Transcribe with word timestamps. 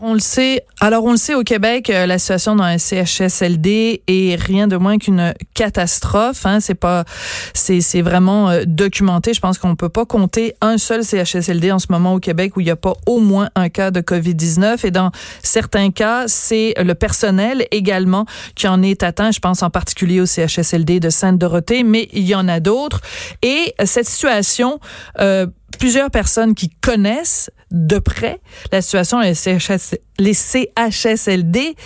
On 0.00 0.14
le 0.14 0.20
sait. 0.20 0.64
Alors, 0.80 1.04
on 1.04 1.10
le 1.10 1.16
sait 1.16 1.34
au 1.34 1.42
Québec, 1.42 1.90
euh, 1.90 2.06
la 2.06 2.18
situation 2.18 2.54
dans 2.54 2.62
un 2.62 2.78
CHSLD 2.78 4.02
est 4.06 4.40
rien 4.40 4.68
de 4.68 4.76
moins 4.76 4.96
qu'une 4.98 5.34
catastrophe. 5.54 6.46
Hein. 6.46 6.60
C'est 6.60 6.76
pas, 6.76 7.04
c'est, 7.52 7.80
c'est 7.80 8.00
vraiment 8.00 8.48
euh, 8.48 8.62
documenté. 8.64 9.34
Je 9.34 9.40
pense 9.40 9.58
qu'on 9.58 9.74
peut 9.74 9.88
pas 9.88 10.06
compter 10.06 10.54
un 10.60 10.78
seul 10.78 11.02
CHSLD 11.02 11.72
en 11.72 11.80
ce 11.80 11.86
moment 11.90 12.14
au 12.14 12.20
Québec 12.20 12.56
où 12.56 12.60
il 12.60 12.64
n'y 12.64 12.70
a 12.70 12.76
pas 12.76 12.92
au 13.06 13.18
moins 13.18 13.48
un 13.56 13.70
cas 13.70 13.90
de 13.90 14.00
COVID-19. 14.00 14.86
Et 14.86 14.92
dans 14.92 15.10
certains 15.42 15.90
cas, 15.90 16.28
c'est 16.28 16.74
le 16.78 16.94
personnel 16.94 17.66
également 17.72 18.24
qui 18.54 18.68
en 18.68 18.82
est 18.82 19.02
atteint. 19.02 19.32
Je 19.32 19.40
pense 19.40 19.64
en 19.64 19.70
particulier 19.70 20.20
au 20.20 20.26
CHSLD 20.26 21.00
de 21.00 21.10
Sainte-Dorothée, 21.10 21.82
mais 21.82 22.08
il 22.12 22.24
y 22.24 22.36
en 22.36 22.46
a 22.46 22.60
d'autres. 22.60 23.00
Et 23.42 23.74
cette 23.84 24.06
situation 24.06 24.78
euh, 25.18 25.46
plusieurs 25.78 26.10
personnes 26.10 26.54
qui 26.54 26.70
connaissent 26.70 27.50
de 27.70 27.98
près 27.98 28.40
la 28.72 28.80
situation 28.80 29.20
les, 29.20 30.34
CHSLD 30.34 31.76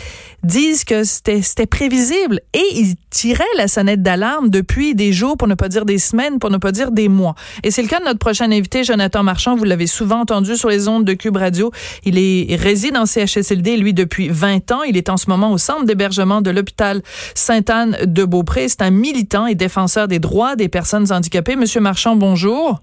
disent 0.45 0.85
que 0.85 1.03
c'était 1.03 1.67
prévisible 1.67 2.41
et 2.55 2.63
ils 2.75 2.95
tiraient 3.11 3.45
la 3.57 3.67
sonnette 3.67 4.01
d'alarme 4.01 4.49
depuis 4.49 4.95
des 4.95 5.13
jours, 5.13 5.37
pour 5.37 5.49
ne 5.49 5.55
pas 5.55 5.69
dire 5.69 5.85
des 5.85 5.99
semaines, 5.99 6.39
pour 6.39 6.51
ne 6.51 6.57
pas 6.57 6.73
dire 6.73 6.93
des 6.93 7.09
mois. 7.09 7.35
Et 7.63 7.71
c'est 7.71 7.83
le 7.83 7.89
cas 7.89 7.99
de 7.99 8.05
notre 8.05 8.21
prochain 8.21 8.51
invité, 8.51 8.85
Jonathan 8.85 9.23
Marchand. 9.23 9.57
Vous 9.57 9.65
l'avez 9.65 9.87
souvent 9.87 10.21
entendu 10.21 10.57
sur 10.57 10.69
les 10.69 10.89
ondes 10.89 11.05
de 11.05 11.15
Cube 11.15 11.37
Radio. 11.37 11.73
Il 12.05 12.17
est 12.17 12.55
réside 12.57 12.97
en 12.97 13.07
CHSLD, 13.07 13.77
lui, 13.77 13.93
depuis 13.93 14.29
20 14.29 14.71
ans. 14.71 14.83
Il 14.83 14.97
est 14.97 15.11
en 15.11 15.17
ce 15.17 15.29
moment 15.29 15.53
au 15.53 15.59
centre 15.59 15.85
d'hébergement 15.85 16.43
de 16.43 16.51
l'hôpital 16.51 17.03
Sainte-Anne 17.35 17.97
de 18.05 18.25
Beaupré. 18.25 18.69
C'est 18.69 18.83
un 18.83 18.91
militant 18.91 19.47
et 19.47 19.55
défenseur 19.55 20.09
des 20.09 20.21
droits 20.21 20.57
des 20.57 20.69
personnes 20.69 21.13
handicapées. 21.13 21.57
Monsieur 21.57 21.81
Marchand, 21.81 22.17
bonjour. 22.17 22.81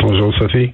Bonjour 0.00 0.32
Sophie. 0.38 0.72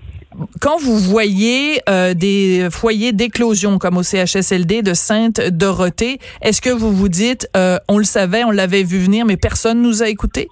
Quand 0.60 0.78
vous 0.78 0.98
voyez 0.98 1.80
euh, 1.88 2.14
des 2.14 2.68
foyers 2.70 3.12
d'éclosion 3.12 3.78
comme 3.78 3.98
au 3.98 4.02
CHSLD 4.02 4.82
de 4.82 4.94
Sainte-Dorothée, 4.94 6.18
est-ce 6.40 6.60
que 6.62 6.70
vous 6.70 6.92
vous 6.92 7.08
dites, 7.08 7.48
euh, 7.56 7.78
on 7.88 7.98
le 7.98 8.04
savait, 8.04 8.44
on 8.44 8.50
l'avait 8.50 8.82
vu 8.82 8.98
venir, 8.98 9.26
mais 9.26 9.36
personne 9.36 9.82
nous 9.82 10.02
a 10.02 10.08
écoutés? 10.08 10.48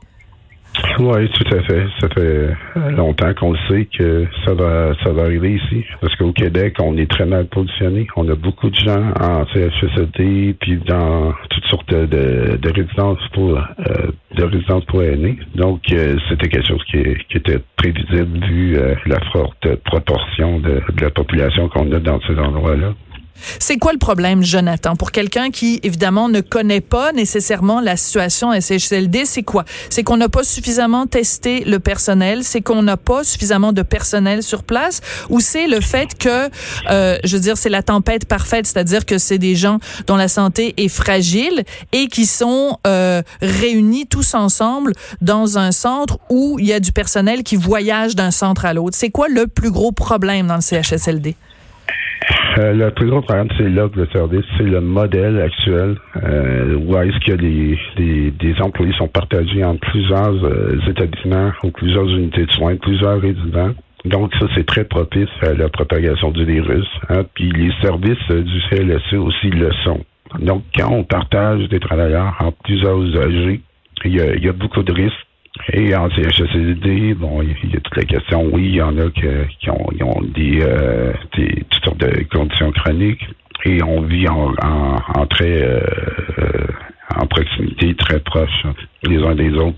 Oui, 0.98 1.30
tout 1.30 1.56
à 1.56 1.62
fait. 1.62 1.86
Ça 2.00 2.08
fait 2.08 2.50
longtemps 2.90 3.32
qu'on 3.34 3.54
sait 3.68 3.86
que 3.86 4.26
ça 4.44 4.54
va, 4.54 4.92
ça 5.02 5.12
va 5.12 5.22
arriver 5.22 5.54
ici. 5.54 5.84
Parce 6.00 6.14
qu'au 6.16 6.32
Québec, 6.32 6.76
on 6.80 6.96
est 6.96 7.10
très 7.10 7.24
mal 7.24 7.46
positionné. 7.46 8.06
On 8.16 8.28
a 8.28 8.34
beaucoup 8.34 8.70
de 8.70 8.74
gens 8.74 9.12
en 9.20 9.46
CHSLD, 9.46 10.56
puis 10.60 10.78
dans 10.86 11.32
toutes 11.48 11.64
sortes 11.66 11.94
de, 11.94 12.56
de 12.56 12.70
résidences 12.70 13.26
pour 13.32 13.58
euh, 13.58 14.10
de 14.36 14.44
résidences 14.44 14.84
pour 14.84 15.02
aînés. 15.02 15.38
Donc, 15.54 15.80
euh, 15.92 16.16
c'était 16.28 16.48
quelque 16.48 16.68
chose 16.68 16.84
qui, 16.90 17.02
qui, 17.28 17.38
était 17.38 17.58
prévisible 17.76 18.44
vu 18.46 18.76
euh, 18.76 18.94
la 19.06 19.20
forte 19.32 19.74
proportion 19.84 20.60
de 20.60 20.80
la 21.00 21.10
population 21.10 21.68
qu'on 21.68 21.90
a 21.92 21.98
dans 21.98 22.20
ces 22.22 22.38
endroits-là. 22.38 22.94
C'est 23.58 23.78
quoi 23.78 23.92
le 23.92 23.98
problème, 23.98 24.42
Jonathan? 24.42 24.96
Pour 24.96 25.12
quelqu'un 25.12 25.50
qui, 25.50 25.80
évidemment, 25.82 26.28
ne 26.28 26.40
connaît 26.40 26.80
pas 26.80 27.12
nécessairement 27.12 27.80
la 27.80 27.96
situation 27.96 28.52
SHLD, 28.52 29.24
c'est 29.24 29.42
quoi? 29.42 29.64
C'est 29.88 30.02
qu'on 30.02 30.16
n'a 30.16 30.28
pas 30.28 30.44
suffisamment 30.44 31.06
testé 31.06 31.64
le 31.64 31.78
personnel, 31.78 32.44
c'est 32.44 32.60
qu'on 32.60 32.82
n'a 32.82 32.96
pas 32.96 33.24
suffisamment 33.24 33.72
de 33.72 33.82
personnel 33.82 34.42
sur 34.42 34.62
place, 34.62 35.00
ou 35.28 35.40
c'est 35.40 35.66
le 35.66 35.80
fait 35.80 36.16
que, 36.18 36.50
euh, 36.90 37.18
je 37.24 37.36
veux 37.36 37.42
dire, 37.42 37.56
c'est 37.56 37.68
la 37.68 37.82
tempête 37.82 38.26
parfaite, 38.26 38.66
c'est-à-dire 38.66 39.06
que 39.06 39.18
c'est 39.18 39.38
des 39.38 39.56
gens 39.56 39.78
dont 40.06 40.16
la 40.16 40.28
santé 40.28 40.74
est 40.76 40.88
fragile 40.88 41.64
et 41.92 42.08
qui 42.08 42.26
sont 42.26 42.78
euh, 42.86 43.22
réunis 43.40 44.06
tous 44.06 44.34
ensemble 44.34 44.92
dans 45.20 45.58
un 45.58 45.72
centre 45.72 46.18
où 46.28 46.58
il 46.58 46.66
y 46.66 46.72
a 46.72 46.80
du 46.80 46.92
personnel 46.92 47.42
qui 47.42 47.56
voyage 47.56 48.16
d'un 48.16 48.30
centre 48.30 48.64
à 48.64 48.74
l'autre. 48.74 48.96
C'est 48.96 49.10
quoi 49.10 49.28
le 49.28 49.46
plus 49.46 49.70
gros 49.70 49.92
problème 49.92 50.46
dans 50.46 50.56
le 50.56 50.60
CHSLD? 50.60 51.36
Euh, 52.60 52.74
le 52.74 52.90
plus 52.90 53.08
gros 53.08 53.22
problème, 53.22 53.48
c'est 53.56 53.68
l'offre 53.70 53.96
de 53.96 54.06
service, 54.12 54.44
c'est 54.58 54.64
le 54.64 54.82
modèle 54.82 55.40
actuel 55.40 55.96
euh, 56.22 56.74
où 56.76 56.94
est-ce 56.98 57.18
que 57.24 57.32
des, 57.32 58.54
employés 58.60 58.92
sont 58.98 59.08
partagés 59.08 59.64
entre 59.64 59.80
plusieurs 59.80 60.44
euh, 60.44 60.78
établissements 60.86 61.52
ou 61.64 61.70
plusieurs 61.70 62.06
unités 62.08 62.44
de 62.44 62.52
soins, 62.52 62.76
plusieurs 62.76 63.18
résidents. 63.20 63.70
Donc 64.04 64.32
ça, 64.38 64.46
c'est 64.54 64.66
très 64.66 64.84
propice 64.84 65.28
à 65.42 65.54
la 65.54 65.68
propagation 65.70 66.32
du 66.32 66.44
virus. 66.44 66.86
Hein. 67.08 67.22
Puis 67.34 67.50
les 67.50 67.72
services 67.82 68.28
du 68.28 68.60
CLSC 68.68 69.14
aussi 69.14 69.50
le 69.50 69.70
sont. 69.84 70.00
Donc 70.38 70.62
quand 70.76 70.92
on 70.92 71.04
partage 71.04 71.66
des 71.68 71.80
travailleurs 71.80 72.34
en 72.40 72.52
plusieurs 72.52 73.00
usagers, 73.02 73.60
il 74.04 74.44
y 74.44 74.48
a 74.48 74.52
beaucoup 74.52 74.82
de 74.82 74.92
risques 74.92 75.26
et 75.72 75.94
en 75.94 76.08
CHSLD, 76.10 77.14
bon, 77.14 77.42
il 77.42 77.70
y 77.70 77.76
a 77.76 77.80
toute 77.80 77.96
la 77.96 78.04
question, 78.04 78.48
oui, 78.52 78.66
il 78.66 78.74
y 78.76 78.82
en 78.82 78.96
a 78.98 79.10
qui 79.10 79.70
ont, 79.70 80.22
des, 80.34 80.60
euh, 80.62 81.12
des, 81.36 81.64
toutes 81.68 81.84
sortes 81.84 82.00
de 82.00 82.24
conditions 82.24 82.72
chroniques 82.72 83.26
et 83.64 83.82
on 83.82 84.02
vit 84.02 84.26
en, 84.28 85.26
très 85.26 85.62
euh, 85.62 85.80
en 87.16 87.26
proximité, 87.26 87.94
très 87.94 88.20
proche 88.20 88.64
les 89.02 89.22
uns 89.22 89.34
des 89.34 89.52
autres. 89.54 89.76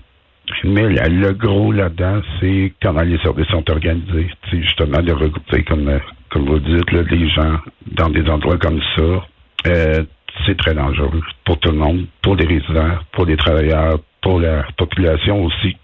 Mais 0.63 0.87
le 0.87 1.33
gros 1.33 1.71
là-dedans, 1.71 2.21
c'est 2.39 2.73
comment 2.81 3.01
les 3.01 3.17
services 3.19 3.47
sont 3.47 3.69
organisés. 3.69 4.29
C'est 4.49 4.61
justement 4.61 5.01
de 5.01 5.11
regrouper, 5.11 5.63
comme, 5.63 5.99
comme 6.29 6.45
vous 6.45 6.59
dites, 6.59 6.91
les 6.91 7.29
gens 7.29 7.57
dans 7.87 8.09
des 8.09 8.29
endroits 8.29 8.57
comme 8.57 8.81
ça. 8.95 9.25
Euh, 9.67 10.03
c'est 10.45 10.57
très 10.57 10.73
dangereux 10.73 11.21
pour 11.45 11.59
tout 11.59 11.71
le 11.71 11.77
monde, 11.77 12.05
pour 12.21 12.35
les 12.35 12.45
résidents, 12.45 12.97
pour 13.11 13.25
les 13.25 13.37
travailleurs, 13.37 13.99
pour 14.23 14.39
la 14.39 14.63
population 14.77 15.43
aussi. 15.43 15.77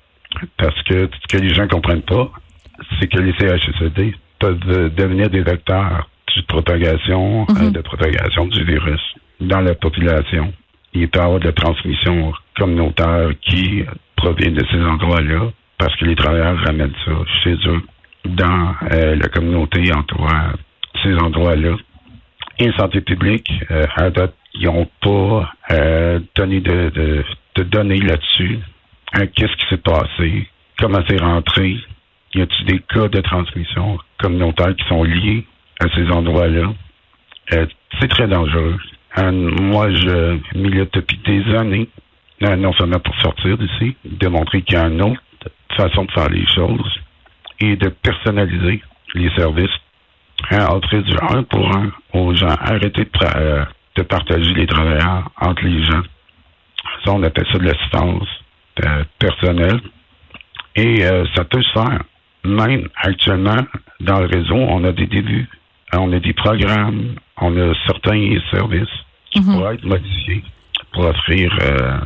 Parce 0.57 0.81
que 0.83 1.09
ce 1.11 1.37
que 1.37 1.41
les 1.41 1.53
gens 1.53 1.67
comprennent 1.67 2.01
pas, 2.01 2.31
c'est 2.99 3.07
que 3.07 3.19
les 3.19 3.33
CHSLD 3.33 4.15
peuvent 4.39 4.93
devenir 4.95 5.29
des 5.29 5.41
vecteurs 5.41 6.07
de 6.39 6.45
propagation, 6.45 7.45
euh, 7.49 7.53
mhm. 7.53 7.71
de 7.71 7.81
propagation 7.81 8.45
du 8.45 8.63
virus 8.63 9.01
dans 9.41 9.61
la 9.61 9.75
population. 9.75 10.53
Il 10.93 11.07
peut 11.09 11.19
y 11.19 11.21
avoir 11.21 11.39
de 11.39 11.45
la 11.45 11.51
transmission 11.53 12.33
communautaire 12.57 13.29
qui 13.41 13.83
provient 14.15 14.51
de 14.51 14.65
ces 14.71 14.81
endroits-là 14.81 15.51
parce 15.77 15.95
que 15.97 16.05
les 16.05 16.15
travailleurs 16.15 16.57
ramènent 16.65 16.95
ça 17.05 17.11
chez 17.43 17.55
eux 17.67 17.81
dans 18.25 18.73
euh, 18.91 19.15
la 19.15 19.27
communauté 19.29 19.91
entourant 19.95 20.51
ces 21.03 21.13
endroits-là. 21.15 21.75
Et 22.59 22.71
santé 22.73 23.01
publique, 23.01 23.49
euh, 23.71 23.85
à 23.95 24.09
date, 24.09 24.35
ils 24.53 24.65
n'ont 24.65 24.87
pas 25.01 25.51
donné 26.35 26.59
de, 26.59 26.89
de 26.89 27.23
données 27.57 27.99
là-dessus. 27.99 28.59
Hein, 29.13 29.25
qu'est-ce 29.35 29.55
qui 29.57 29.67
s'est 29.69 29.81
passé? 29.81 30.47
Comment 30.77 31.03
c'est 31.07 31.21
rentré? 31.21 31.77
Y 32.35 32.41
a-t-il 32.41 32.65
des 32.65 32.79
cas 32.79 33.07
de 33.07 33.21
transmission 33.21 33.97
communautaire 34.19 34.75
qui 34.75 34.87
sont 34.87 35.03
liés 35.03 35.45
à 35.79 35.87
ces 35.95 36.09
endroits-là? 36.09 36.73
Euh, 37.53 37.65
c'est 37.99 38.07
très 38.07 38.27
dangereux. 38.27 38.77
Hein, 39.15 39.31
moi, 39.31 39.89
je 39.89 40.37
milite 40.55 40.93
depuis 40.93 41.17
des 41.25 41.55
années, 41.55 41.89
hein, 42.43 42.55
non 42.57 42.73
seulement 42.73 42.99
pour 42.99 43.15
sortir 43.21 43.57
d'ici, 43.57 43.95
démontrer 44.05 44.61
qu'il 44.61 44.77
y 44.77 44.81
a 44.81 44.87
une 44.87 45.01
autre 45.01 45.21
façon 45.75 46.05
de 46.05 46.11
faire 46.11 46.29
les 46.29 46.45
choses 46.53 46.99
et 47.59 47.75
de 47.75 47.89
personnaliser 47.89 48.81
les 49.15 49.29
services. 49.31 49.69
entrer 50.51 51.01
du 51.01 51.15
un 51.29 51.43
pour 51.43 51.75
un 51.75 51.91
aux 52.13 52.33
gens. 52.35 52.55
Arrêter 52.59 53.03
de, 53.05 53.09
euh, 53.35 53.65
de 53.95 54.03
partager 54.03 54.53
les 54.53 54.67
travailleurs 54.67 55.31
entre 55.41 55.63
les 55.63 55.83
gens. 55.83 56.03
Ça, 57.03 57.11
on 57.11 57.23
appelle 57.23 57.45
ça 57.51 57.57
de 57.57 57.65
l'assistance 57.65 58.27
euh, 58.85 59.03
personnelle. 59.17 59.79
Et 60.75 61.03
euh, 61.03 61.25
ça 61.35 61.43
peut 61.43 61.61
se 61.61 61.71
faire. 61.71 62.03
Même 62.45 62.87
actuellement, 62.95 63.57
dans 63.99 64.19
le 64.19 64.27
réseau, 64.27 64.55
on 64.55 64.83
a 64.85 64.91
des 64.91 65.07
débuts, 65.07 65.49
on 65.93 66.11
a 66.13 66.19
des 66.19 66.33
programmes, 66.33 67.15
on 67.37 67.57
a 67.57 67.73
certains 67.85 68.37
services 68.51 68.87
qui 69.31 69.41
mhm. 69.41 69.53
pourraient 69.53 69.75
être 69.75 69.85
modifiés 69.85 70.43
pour 70.93 71.05
offrir 71.05 71.57
euh, 71.61 71.99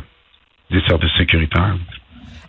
des 0.70 0.82
services 0.88 1.12
sécuritaires. 1.18 1.76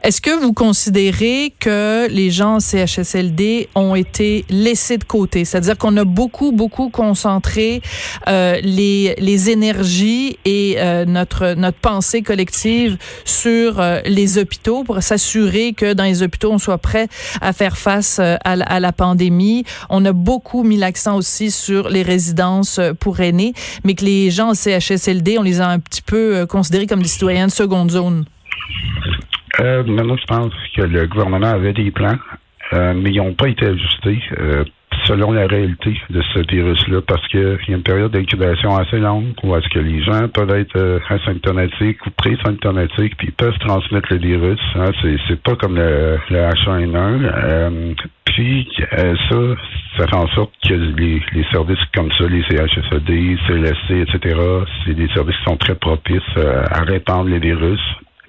Est-ce 0.05 0.21
que 0.21 0.39
vous 0.39 0.53
considérez 0.53 1.51
que 1.59 2.07
les 2.11 2.29
gens 2.29 2.57
en 2.57 2.59
CHSLD 2.59 3.69
ont 3.73 3.95
été 3.95 4.45
laissés 4.51 4.99
de 4.99 5.03
côté? 5.03 5.45
C'est-à-dire 5.45 5.79
qu'on 5.79 5.97
a 5.97 6.03
beaucoup, 6.03 6.51
beaucoup 6.51 6.89
concentré 6.89 7.81
euh, 8.27 8.59
les, 8.61 9.15
les 9.17 9.49
énergies 9.49 10.37
et 10.45 10.75
euh, 10.77 11.05
notre, 11.05 11.55
notre 11.55 11.79
pensée 11.79 12.21
collective 12.21 12.99
sur 13.23 13.79
euh, 13.79 13.99
les 14.05 14.37
hôpitaux 14.37 14.83
pour 14.83 15.01
s'assurer 15.01 15.73
que 15.73 15.93
dans 15.93 16.03
les 16.03 16.21
hôpitaux, 16.21 16.51
on 16.51 16.59
soit 16.59 16.77
prêt 16.77 17.07
à 17.41 17.51
faire 17.51 17.75
face 17.75 18.19
euh, 18.19 18.35
à, 18.45 18.51
à, 18.51 18.79
la 18.79 18.91
pandémie. 18.91 19.63
On 19.89 20.05
a 20.05 20.13
beaucoup 20.13 20.61
mis 20.61 20.77
l'accent 20.77 21.17
aussi 21.17 21.49
sur 21.49 21.89
les 21.89 22.03
résidences 22.03 22.79
pour 22.99 23.21
aînés, 23.21 23.53
mais 23.83 23.95
que 23.95 24.05
les 24.05 24.29
gens 24.29 24.49
en 24.49 24.53
CHSLD, 24.53 25.39
on 25.39 25.41
les 25.41 25.61
a 25.61 25.67
un 25.67 25.79
petit 25.79 26.03
peu 26.03 26.45
considérés 26.45 26.85
comme 26.85 27.01
des 27.01 27.07
citoyens 27.07 27.47
de 27.47 27.51
seconde 27.51 27.89
zone. 27.89 28.25
Euh, 29.61 29.83
maintenant, 29.83 30.17
je 30.17 30.25
pense 30.25 30.53
que 30.75 30.81
le 30.81 31.07
gouvernement 31.07 31.47
avait 31.47 31.73
des 31.73 31.91
plans 31.91 32.17
mais 32.73 33.11
ils 33.11 33.17
n'ont 33.17 33.35
pas 33.35 33.47
été 33.47 33.67
ajustés 33.67 34.19
selon 35.05 35.31
la 35.31 35.47
réalité 35.47 35.99
de 36.09 36.21
ce 36.33 36.39
virus-là, 36.39 37.01
parce 37.01 37.25
qu'il 37.27 37.39
y 37.39 37.73
a 37.73 37.75
une 37.75 37.83
période 37.83 38.11
d'incubation 38.11 38.75
assez 38.75 38.97
longue 38.97 39.33
où 39.43 39.55
est-ce 39.55 39.67
que 39.69 39.79
les 39.79 40.01
gens 40.03 40.27
peuvent 40.29 40.51
être 40.51 40.75
euh, 40.77 40.99
asymptomatiques 41.09 42.05
ou 42.05 42.11
pré-symptomatiques, 42.11 43.15
puis 43.17 43.31
peuvent 43.31 43.57
transmettre 43.59 44.07
le 44.11 44.17
virus. 44.19 44.59
Hein. 44.75 44.91
C'est, 45.01 45.41
pas 45.41 45.55
comme 45.55 45.75
le, 45.75 46.17
H1N1. 46.29 47.21
Euh, 47.23 47.93
puis 48.25 48.67
euh, 48.93 49.15
ça, 49.29 49.37
ça 49.97 50.07
fait 50.07 50.15
en 50.15 50.27
sorte 50.29 50.53
que 50.67 50.73
les, 50.73 51.21
services 51.51 51.79
comme 51.93 52.11
ça, 52.13 52.25
les 52.27 52.43
CHSED, 52.43 53.37
CLSC, 53.47 53.91
etc., 53.91 54.39
c'est 54.85 54.93
des 54.93 55.07
services 55.09 55.37
qui 55.37 55.43
sont 55.43 55.57
très 55.57 55.75
propices 55.75 56.21
à 56.71 56.81
répandre 56.83 57.29
les 57.29 57.39
virus. 57.39 57.81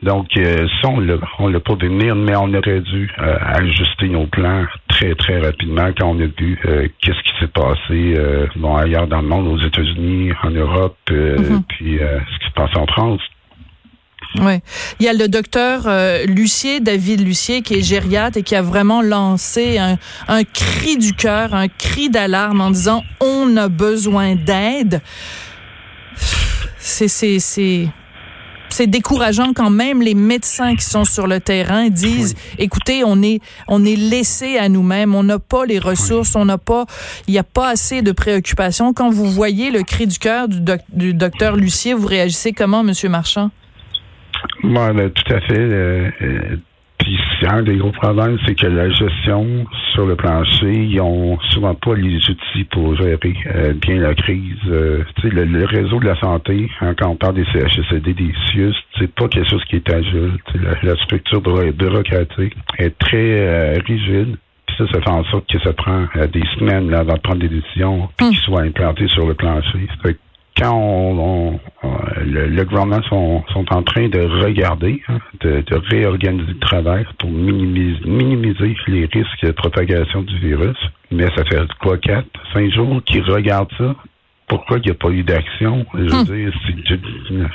Donc, 0.03 0.29
euh, 0.37 0.67
ça, 0.81 0.89
on 0.89 1.01
l'a, 1.01 1.15
l'a 1.15 1.61
pas 1.61 1.75
venir, 1.75 2.15
mais 2.15 2.37
on 2.37 2.53
aurait 2.53 2.81
dû 2.81 3.11
euh, 3.19 3.37
ajuster 3.41 4.09
nos 4.09 4.27
plans 4.27 4.65
très, 4.89 5.15
très 5.15 5.41
rapidement 5.41 5.89
quand 5.99 6.15
on 6.15 6.21
a 6.21 6.27
vu 6.27 6.59
euh, 6.67 6.87
qu'est-ce 7.01 7.23
qui 7.23 7.41
s'est 7.41 7.49
passé 7.49 8.15
bon, 8.57 8.77
ailleurs 8.77 9.07
dans 9.07 9.23
le 9.23 9.29
monde, 9.29 9.47
aux 9.47 9.59
États-Unis, 9.59 10.33
en 10.43 10.51
Europe, 10.51 10.99
mm-hmm. 11.09 11.63
puis 11.69 11.99
ce 11.99 12.39
qui 12.39 12.47
se 12.47 12.53
passe 12.55 12.77
en 12.77 12.87
France. 12.87 13.21
Oui. 14.41 14.59
Il 15.01 15.07
y 15.07 15.09
a 15.09 15.13
le 15.13 15.29
docteur 15.29 15.83
Lucier, 16.27 16.81
David 16.81 17.25
Lucier, 17.25 17.63
qui 17.63 17.75
est 17.75 17.83
gériatre 17.83 18.39
et 18.39 18.43
qui 18.43 18.55
a 18.55 18.63
vraiment 18.63 19.01
lancé 19.01 19.79
un, 19.79 19.97
un 20.29 20.45
cri 20.45 20.99
du 20.99 21.15
cœur, 21.15 21.55
un 21.55 21.69
cri 21.69 22.11
d'alarme 22.11 22.61
en 22.61 22.71
disant 22.71 23.03
on 23.21 23.57
a 23.57 23.69
besoin 23.69 24.35
d'aide. 24.35 25.01
C'est, 26.79 27.09
c'est, 27.09 27.39
c'est, 27.39 27.89
c'est 28.77 28.87
décourageant 28.87 29.55
quand 29.55 29.71
même. 29.71 30.03
Les 30.03 30.15
médecins 30.15 30.77
qui 30.77 30.85
sont 30.85 31.05
sur 31.05 31.27
le 31.27 31.41
terrain 31.41 31.89
disent 31.89 32.35
écoutez 32.59 33.05
on 33.05 33.23
est 33.23 33.41
on 33.69 33.87
est 33.87 33.97
laissé 33.97 34.59
à 34.59 34.69
nous-mêmes. 34.69 35.15
On 35.15 35.23
n'a 35.23 35.39
pas 35.39 35.65
les 35.65 35.79
ressources. 35.79 36.37
On 36.37 36.45
n'a 36.45 36.59
pas 36.59 36.85
il 37.27 37.33
n'y 37.33 37.39
a 37.39 37.43
pas 37.43 37.69
assez 37.71 38.03
de 38.03 38.13
préoccupations. 38.13 38.93
Quand 38.93 39.09
vous 39.09 39.31
voyez 39.31 39.71
le 39.71 39.83
cri 39.83 40.07
du 40.07 40.19
cœur 40.19 40.49
du, 40.49 40.61
du 40.93 41.15
docteur 41.15 41.57
Lucier 41.57 41.95
vous 41.95 42.07
réagissez 42.07 42.53
comment 42.53 42.83
monsieur 42.83 43.09
Marchand? 43.09 43.51
Ben, 44.63 45.11
tout 45.11 45.33
à 45.33 45.41
fait 45.41 45.59
euh, 45.59 46.11
euh, 47.47 47.59
un 47.59 47.63
des 47.63 47.77
gros 47.77 47.93
problèmes, 47.93 48.39
c'est 48.47 48.55
que 48.55 48.67
la 48.67 48.91
gestion 48.91 49.67
sur 49.93 50.07
le 50.07 50.17
plancher, 50.17 50.73
ils 50.73 51.01
ont 51.01 51.39
souvent 51.51 51.75
pas 51.75 51.95
les 51.95 52.17
outils 52.17 52.65
pour 52.71 52.97
gérer 52.97 53.19
euh, 53.47 53.73
bien 53.75 53.97
la 53.97 54.15
crise. 54.15 54.57
Euh, 54.69 55.05
le, 55.23 55.45
le, 55.45 55.65
réseau 55.65 56.01
de 56.01 56.07
la 56.07 56.19
santé, 56.21 56.71
hein, 56.81 56.95
quand 56.99 57.09
on 57.11 57.17
parle 57.17 57.35
des 57.35 57.45
CHSLD, 57.47 58.15
des 58.15 58.33
CIUS, 58.47 58.75
c'est 58.99 59.13
pas 59.15 59.29
quelque 59.29 59.49
chose 59.49 59.65
qui 59.65 59.77
est 59.77 59.93
agile. 59.93 60.33
La, 60.55 60.75
la, 60.83 60.97
structure 61.05 61.41
bureaucratique 61.41 62.55
est 62.79 62.99
très 62.99 63.41
euh, 63.41 63.79
rigide. 63.87 64.37
Ça, 64.77 64.85
ça 64.93 65.01
fait 65.01 65.11
en 65.11 65.25
sorte 65.25 65.47
que 65.51 65.59
ça 65.61 65.73
prend 65.73 66.05
des 66.33 66.43
semaines 66.59 66.91
là, 66.91 66.99
avant 66.99 67.15
de 67.15 67.21
prendre 67.21 67.41
des 67.41 67.49
décisions, 67.49 68.09
puis 68.17 68.27
hum. 68.27 68.33
qu'ils 68.33 68.43
soient 68.43 68.63
implantés 68.63 69.09
sur 69.09 69.27
le 69.27 69.35
plancher 69.35 69.89
quand 70.57 70.75
on, 70.75 71.61
le, 72.25 72.65
gouvernement 72.65 73.03
sont, 73.03 73.45
sont, 73.53 73.65
en 73.73 73.83
train 73.83 74.09
de 74.09 74.21
regarder, 74.45 75.03
hein, 75.09 75.19
de, 75.41 75.65
réorganiser 75.91 76.53
le 76.53 76.59
travail 76.59 77.05
pour 77.19 77.31
minimiser, 77.31 78.01
minimiser, 78.07 78.77
les 78.87 79.07
risques 79.07 79.45
de 79.45 79.53
propagation 79.53 80.23
du 80.23 80.39
virus, 80.39 80.79
mais 81.11 81.27
ça 81.37 81.45
fait 81.45 81.61
quoi, 81.81 81.99
quatre, 81.99 82.27
cinq 82.53 82.73
jours 82.73 83.03
qu'ils 83.05 83.23
regardent 83.23 83.73
ça? 83.77 83.95
Pourquoi 84.49 84.79
il 84.79 84.85
n'y 84.85 84.91
a 84.91 84.95
pas 84.95 85.11
eu 85.11 85.23
d'action? 85.25 85.85
Je 85.95 85.99
veux 85.99 86.07
hmm. 86.07 86.25
dire, 86.25 86.53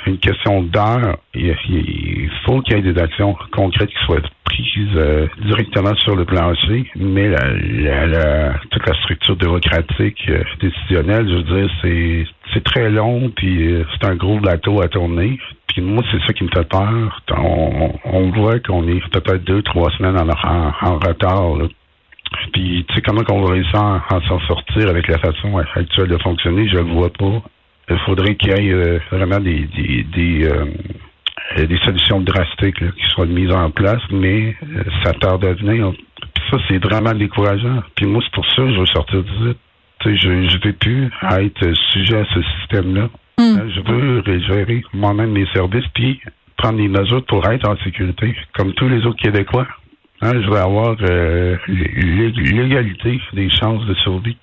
c'est 0.04 0.10
une 0.10 0.18
question 0.18 0.62
d'heure. 0.62 1.16
Il, 1.34 2.30
faut 2.44 2.60
qu'il 2.60 2.76
y 2.76 2.78
ait 2.78 2.92
des 2.92 3.00
actions 3.00 3.34
concrètes 3.50 3.88
qui 3.88 4.04
soient 4.04 4.20
prises 4.44 4.96
euh, 4.96 5.26
directement 5.46 5.94
sur 5.96 6.14
le 6.14 6.26
plancher, 6.26 6.90
mais 6.96 7.30
la, 7.30 8.54
toute 8.70 8.86
la 8.86 8.94
structure 9.00 9.36
bureaucratique 9.36 10.22
euh, 10.28 10.42
décisionnelle, 10.60 11.28
je 11.28 11.34
veux 11.36 11.42
dire, 11.42 11.70
c'est 11.80 12.26
c'est 12.52 12.64
très 12.64 12.90
long, 12.90 13.30
puis 13.34 13.72
euh, 13.72 13.84
c'est 13.92 14.08
un 14.08 14.14
gros 14.14 14.38
bateau 14.40 14.82
à 14.82 14.88
tourner. 14.88 15.38
Puis 15.68 15.80
moi, 15.80 16.02
c'est 16.10 16.20
ça 16.26 16.32
qui 16.34 16.44
me 16.44 16.50
fait 16.50 16.68
peur. 16.68 17.22
On, 18.04 18.30
voit 18.30 18.58
qu'on 18.60 18.86
est 18.88 19.00
peut-être 19.08 19.44
deux, 19.44 19.62
trois 19.62 19.90
semaines 19.92 20.18
en, 20.20 20.28
en, 20.28 20.98
retard. 20.98 21.56
Puis, 22.52 22.84
tu 22.88 22.94
sais, 22.94 23.02
comment 23.02 23.22
qu'on 23.22 23.42
va 23.42 23.52
réussir 23.52 23.80
à, 23.80 24.20
s'en 24.28 24.40
sortir 24.40 24.88
avec 24.88 25.08
la 25.08 25.18
façon 25.18 25.56
actuelle 25.58 26.08
de 26.08 26.18
fonctionner, 26.18 26.68
je 26.68 26.76
le 26.76 26.92
vois 26.92 27.12
pas. 27.12 27.42
Il 27.90 27.98
faudrait 28.06 28.36
qu'il 28.36 28.50
y 28.50 28.68
ait 28.68 28.72
euh, 28.72 28.98
vraiment 29.10 29.40
des, 29.40 29.68
des, 29.76 30.04
des, 30.04 30.48
euh, 30.48 31.66
des 31.66 31.78
solutions 31.78 32.20
drastiques 32.20 32.78
qui 32.78 33.08
soient 33.10 33.26
mises 33.26 33.52
en 33.52 33.70
place, 33.70 34.02
mais 34.10 34.56
ça 35.04 35.12
tarde 35.14 35.44
à 35.44 35.54
venir. 35.54 35.92
Puis 36.34 36.44
ça, 36.50 36.58
c'est 36.68 36.82
vraiment 36.82 37.12
décourageant. 37.12 37.82
Puis 37.96 38.06
moi, 38.06 38.22
c'est 38.24 38.34
pour 38.34 38.46
ça 38.46 38.62
que 38.62 38.72
je 38.72 38.80
veux 38.80 38.86
sortir 38.86 39.22
du 39.22 39.54
je 40.04 40.28
ne 40.28 40.64
veux 40.64 40.72
plus 40.72 41.10
être 41.30 41.72
sujet 41.92 42.18
à 42.18 42.24
ce 42.34 42.42
système-là. 42.42 43.08
Hmm. 43.38 43.58
Euh, 43.58 43.70
je 43.74 43.80
veux 43.80 44.40
gérer 44.40 44.82
moi-même 44.92 45.32
mes 45.32 45.46
services 45.54 45.86
puis 45.94 46.20
prendre 46.56 46.78
des 46.78 46.88
mesures 46.88 47.24
pour 47.26 47.46
être 47.48 47.68
en 47.68 47.76
sécurité, 47.78 48.34
comme 48.54 48.72
tous 48.74 48.88
les 48.88 49.04
autres 49.06 49.20
Québécois. 49.20 49.66
Hein, 50.24 50.40
je 50.40 50.48
veux 50.48 50.58
avoir 50.58 50.96
euh, 51.00 51.56
l'égalité 51.66 53.18
des 53.32 53.50
chances 53.50 53.84
de 53.86 53.94
survie. 54.04 54.36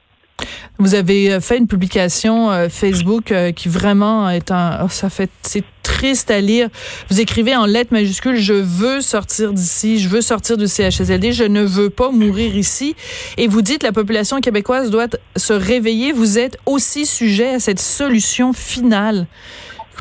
Vous 0.78 0.94
avez 0.94 1.32
euh, 1.32 1.40
fait 1.40 1.58
une 1.58 1.68
publication 1.68 2.52
euh, 2.52 2.68
Facebook 2.68 3.34
qui 3.56 3.70
vraiment 3.70 4.30
est 4.30 4.52
un, 4.52 4.80
oh, 4.84 4.90
ça 4.90 5.10
fait, 5.10 5.32
c'est 5.42 5.64
triste 5.82 6.32
à 6.32 6.42
lire. 6.42 6.68
Vous 7.10 7.22
écrivez 7.22 7.56
en 7.56 7.66
lettres 7.66 7.94
majuscules, 7.94 8.36
je 8.36 8.54
veux 8.54 9.00
sortir 9.00 9.54
d'ici, 9.54 10.00
je 10.00 10.10
veux 10.10 10.20
sortir 10.20 10.58
du 10.58 10.68
CHSLD, 10.68 11.32
je 11.32 11.46
ne 11.46 11.62
veux 11.62 11.90
pas 11.90 12.12
mourir 12.12 12.58
ici. 12.58 12.98
Et 13.38 13.48
vous 13.48 13.62
dites 13.62 13.82
la 13.82 13.94
population 13.94 14.42
québécoise 14.42 14.92
doit 14.92 15.08
se 15.38 15.54
réveiller. 15.54 16.12
Vous 16.12 16.40
êtes 16.40 16.58
aussi 16.66 17.06
sujet 17.06 17.56
à 17.56 17.60
cette 17.60 17.80
solution 17.80 18.52
finale. 18.52 19.28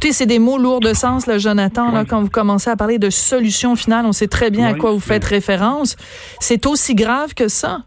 Écoutez, 0.00 0.12
c'est 0.12 0.26
des 0.26 0.38
mots 0.38 0.58
lourds 0.58 0.78
de 0.78 0.94
sens, 0.94 1.26
là, 1.26 1.38
Jonathan, 1.38 1.90
là, 1.90 2.04
quand 2.04 2.20
vous 2.20 2.30
commencez 2.30 2.70
à 2.70 2.76
parler 2.76 3.00
de 3.00 3.10
solution 3.10 3.74
finale, 3.74 4.06
on 4.06 4.12
sait 4.12 4.28
très 4.28 4.48
bien 4.48 4.68
à 4.68 4.74
quoi 4.74 4.92
vous 4.92 5.00
faites 5.00 5.24
référence. 5.24 5.96
C'est 6.38 6.66
aussi 6.66 6.94
grave 6.94 7.34
que 7.34 7.48
ça. 7.48 7.78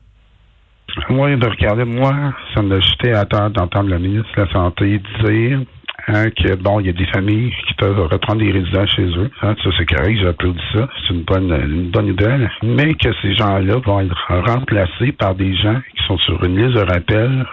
Moi, 1.07 1.37
de 1.37 1.47
regarder, 1.47 1.85
moi, 1.85 2.13
ça 2.53 2.63
me 2.63 2.81
jeté 2.81 3.13
à 3.13 3.23
terre 3.23 3.49
d'entendre 3.49 3.89
le 3.91 3.97
ministre 3.97 4.27
de 4.35 4.41
la 4.41 4.51
Santé 4.51 5.01
dire 5.23 5.61
hein, 6.09 6.29
que, 6.31 6.55
bon, 6.55 6.81
il 6.81 6.87
y 6.87 6.89
a 6.89 6.91
des 6.91 7.05
familles 7.13 7.53
qui 7.65 7.75
peuvent 7.75 8.01
reprendre 8.01 8.41
des 8.41 8.51
résidents 8.51 8.87
chez 8.87 9.05
eux. 9.05 9.31
Hein, 9.41 9.55
ça, 9.63 9.69
c'est 9.77 9.85
correct, 9.85 10.19
j'applaudis 10.21 10.59
ça. 10.73 10.89
C'est 11.07 11.13
une 11.13 11.23
bonne, 11.23 11.49
une 11.49 11.91
bonne 11.91 12.07
nouvelle. 12.07 12.51
Mais 12.61 12.93
que 12.93 13.07
ces 13.21 13.35
gens-là 13.35 13.77
vont 13.85 14.01
être 14.01 14.51
remplacés 14.51 15.13
par 15.13 15.33
des 15.33 15.55
gens 15.55 15.79
qui 15.95 16.03
sont 16.07 16.17
sur 16.17 16.43
une 16.43 16.57
liste 16.57 16.77
de 16.77 16.91
rappel 16.91 17.45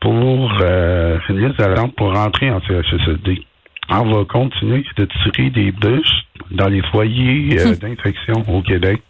pour 0.00 0.56
euh, 0.62 1.18
une 1.28 1.46
liste 1.46 1.58
d'attente 1.58 1.94
pour 1.96 2.14
rentrer 2.14 2.50
en 2.50 2.62
CHSLD. 2.62 3.44
On 3.88 4.12
va 4.12 4.24
continuer 4.24 4.84
de 4.96 5.04
tirer 5.04 5.50
des 5.50 5.72
bûches 5.72 6.26
dans 6.50 6.68
les 6.68 6.82
foyers 6.90 7.58
euh, 7.60 7.76
d'infection 7.80 8.42
au 8.48 8.62
Québec. 8.62 9.02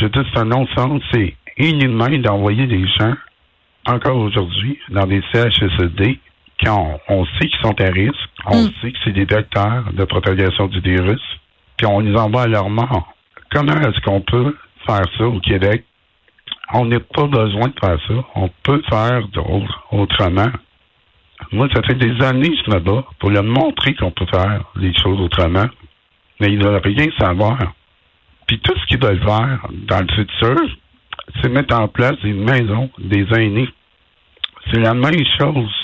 Je 0.00 0.06
dis 0.06 0.20
c'est 0.32 0.40
un 0.40 0.44
non-sens, 0.46 1.02
c'est 1.12 1.34
inhumain 1.58 2.18
d'envoyer 2.18 2.66
des 2.66 2.86
gens, 2.98 3.14
encore 3.86 4.16
aujourd'hui, 4.16 4.78
dans 4.90 5.06
des 5.06 5.22
CHSLD 5.32 6.18
quand 6.64 7.00
on, 7.08 7.24
sait 7.24 7.48
qu'ils 7.48 7.60
sont 7.60 7.80
à 7.80 7.90
risque, 7.90 8.14
on 8.46 8.64
mm. 8.64 8.70
sait 8.80 8.92
que 8.92 8.98
c'est 9.04 9.12
des 9.12 9.24
vecteurs 9.24 9.92
de 9.92 10.04
propagation 10.04 10.68
du 10.68 10.80
virus, 10.80 11.20
puis 11.76 11.86
on 11.86 12.00
les 12.00 12.14
envoie 12.16 12.42
à 12.42 12.46
leur 12.46 12.70
mort. 12.70 13.14
Comment 13.50 13.80
est-ce 13.80 14.00
qu'on 14.02 14.20
peut 14.20 14.56
faire 14.86 15.04
ça 15.18 15.24
au 15.24 15.40
Québec? 15.40 15.84
On 16.72 16.86
n'a 16.86 17.00
pas 17.00 17.26
besoin 17.26 17.68
de 17.68 17.74
faire 17.78 17.98
ça. 18.08 18.14
On 18.34 18.48
peut 18.62 18.82
faire 18.88 19.22
autrement. 19.90 20.50
Moi, 21.52 21.68
ça 21.74 21.82
fait 21.82 21.94
des 21.94 22.24
années 22.24 22.50
que 22.50 22.56
je 22.66 22.70
me 22.74 22.80
bats 22.80 23.04
pour 23.18 23.30
leur 23.30 23.44
montrer 23.44 23.94
qu'on 23.94 24.10
peut 24.10 24.26
faire 24.26 24.64
les 24.76 24.92
choses 24.94 25.20
autrement. 25.20 25.66
Mais 26.40 26.48
ils 26.48 26.58
ne 26.58 26.64
veulent 26.64 26.80
rien 26.82 27.08
savoir. 27.18 27.58
Puis 28.46 28.58
tout 28.60 28.74
ce 28.78 28.86
qu'ils 28.86 29.02
veulent 29.02 29.22
faire 29.22 29.66
dans 29.70 30.00
le 30.00 30.14
futur, 30.14 30.56
c'est 31.40 31.50
mettre 31.50 31.78
en 31.78 31.88
place 31.88 32.16
des 32.22 32.32
maisons 32.32 32.90
des 32.98 33.26
aînés. 33.36 33.68
C'est 34.70 34.80
la 34.80 34.94
même 34.94 35.24
chose. 35.38 35.81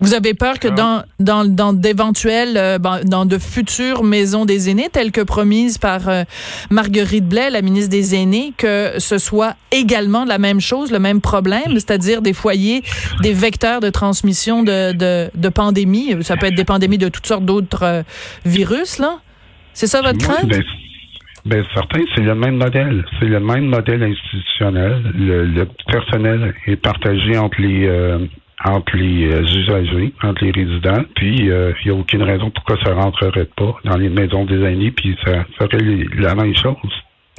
Vous 0.00 0.14
avez 0.14 0.34
peur 0.34 0.58
que 0.58 0.68
ah. 0.68 0.70
dans, 0.70 1.02
dans, 1.18 1.44
dans 1.44 1.72
d'éventuelles, 1.72 2.56
euh, 2.56 2.78
dans 2.78 3.26
de 3.26 3.38
futures 3.38 4.02
maisons 4.02 4.44
des 4.44 4.70
aînés, 4.70 4.88
telles 4.90 5.12
que 5.12 5.20
promises 5.20 5.78
par 5.78 6.08
euh, 6.08 6.24
Marguerite 6.70 7.28
Blais, 7.28 7.50
la 7.50 7.62
ministre 7.62 7.90
des 7.90 8.14
Aînés, 8.14 8.52
que 8.56 8.92
ce 8.98 9.18
soit 9.18 9.56
également 9.72 10.24
la 10.24 10.38
même 10.38 10.60
chose, 10.60 10.90
le 10.90 10.98
même 10.98 11.20
problème, 11.20 11.74
c'est-à-dire 11.74 12.22
des 12.22 12.32
foyers, 12.32 12.82
des 13.22 13.32
vecteurs 13.32 13.80
de 13.80 13.90
transmission 13.90 14.62
de, 14.62 14.92
de, 14.92 15.30
de 15.34 15.48
pandémies. 15.48 16.16
Ça 16.22 16.36
peut 16.36 16.46
être 16.46 16.54
des 16.54 16.64
pandémies 16.64 16.98
de 16.98 17.08
toutes 17.08 17.26
sortes 17.26 17.44
d'autres 17.44 17.84
euh, 17.84 18.02
virus, 18.44 18.98
là. 18.98 19.18
C'est 19.72 19.86
ça 19.86 20.02
votre 20.02 20.18
crainte? 20.18 20.48
Ben, 20.48 20.62
ben, 21.46 21.64
certain, 21.72 22.00
c'est 22.14 22.22
le 22.22 22.34
même 22.34 22.56
modèle. 22.56 23.04
C'est 23.18 23.26
le 23.26 23.40
même 23.40 23.66
modèle 23.66 24.02
institutionnel. 24.02 25.02
Le, 25.14 25.64
personnel 25.86 26.54
est 26.66 26.76
partagé 26.76 27.38
entre 27.38 27.60
les 27.60 27.86
euh, 27.86 28.18
entre 28.64 28.96
les 28.96 29.32
euh, 29.32 29.42
usagers, 29.42 30.12
entre 30.22 30.44
les 30.44 30.50
résidents, 30.50 31.02
puis 31.14 31.36
il 31.38 31.50
euh, 31.50 31.72
n'y 31.84 31.90
a 31.90 31.94
aucune 31.94 32.22
raison 32.22 32.50
pourquoi 32.50 32.76
ça 32.84 32.94
rentrerait 32.94 33.48
pas 33.56 33.74
dans 33.84 33.96
les 33.96 34.08
maisons 34.08 34.44
des 34.44 34.62
aînés, 34.62 34.90
puis 34.90 35.16
ça 35.24 35.44
ferait 35.58 35.78
la 36.18 36.34
même 36.34 36.54
chose. 36.56 36.76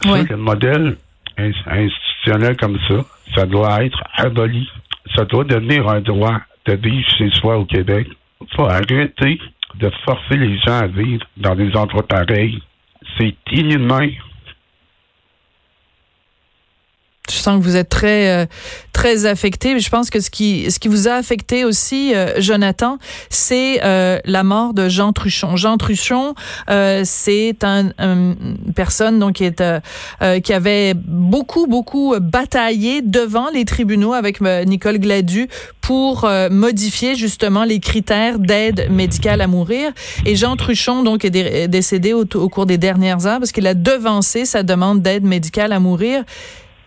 le 0.05 0.35
modèle 0.35 0.97
institutionnel 1.37 2.57
comme 2.57 2.77
ça, 2.87 3.05
ça 3.35 3.45
doit 3.45 3.83
être 3.83 4.01
aboli. 4.17 4.67
Ça 5.15 5.25
doit 5.25 5.43
devenir 5.43 5.87
un 5.87 6.01
droit 6.01 6.39
de 6.65 6.73
vivre 6.73 7.07
chez 7.17 7.29
soi 7.31 7.57
au 7.57 7.65
Québec. 7.65 8.07
Il 8.41 8.47
faut 8.55 8.65
arrêter 8.65 9.39
de 9.75 9.91
forcer 10.05 10.37
les 10.37 10.57
gens 10.59 10.79
à 10.79 10.87
vivre 10.87 11.25
dans 11.37 11.55
des 11.55 11.75
endroits 11.75 12.07
pareils. 12.07 12.61
C'est 13.17 13.35
inhumain. 13.51 14.09
Je 17.31 17.37
sens 17.37 17.59
que 17.59 17.63
vous 17.63 17.75
êtes 17.75 17.89
très 17.89 18.29
euh, 18.29 18.45
très 18.93 19.25
affecté. 19.25 19.79
Je 19.79 19.89
pense 19.89 20.09
que 20.09 20.19
ce 20.19 20.29
qui 20.29 20.69
ce 20.69 20.79
qui 20.79 20.87
vous 20.87 21.07
a 21.07 21.13
affecté 21.13 21.63
aussi, 21.63 22.13
euh, 22.13 22.33
Jonathan, 22.39 22.97
c'est 23.29 23.79
euh, 23.83 24.19
la 24.25 24.43
mort 24.43 24.73
de 24.73 24.89
Jean 24.89 25.13
Truchon. 25.13 25.55
Jean 25.55 25.77
Truchon, 25.77 26.35
c'est 27.03 27.63
un, 27.63 27.91
une 27.97 28.57
personne 28.75 29.19
donc 29.19 29.33
qui 29.33 29.45
est 29.45 29.63
qui 30.43 30.53
avait 30.53 30.93
beaucoup 30.95 31.67
beaucoup 31.67 32.15
bataillé 32.19 33.01
devant 33.01 33.49
les 33.49 33.65
tribunaux 33.65 34.13
avec 34.13 34.41
Nicole 34.41 34.99
Gladu 34.99 35.47
pour 35.79 36.29
modifier 36.49 37.15
justement 37.15 37.63
les 37.63 37.79
critères 37.79 38.39
d'aide 38.39 38.87
médicale 38.91 39.41
à 39.41 39.47
mourir. 39.47 39.91
Et 40.25 40.35
Jean 40.35 40.55
Truchon 40.55 41.03
donc 41.03 41.25
est 41.25 41.67
décédé 41.67 42.13
au, 42.13 42.25
au 42.35 42.49
cours 42.49 42.65
des 42.65 42.77
dernières 42.77 43.25
heures 43.25 43.39
parce 43.39 43.51
qu'il 43.51 43.67
a 43.67 43.73
devancé 43.73 44.45
sa 44.45 44.63
demande 44.63 45.01
d'aide 45.01 45.23
médicale 45.23 45.71
à 45.71 45.79
mourir. 45.79 46.23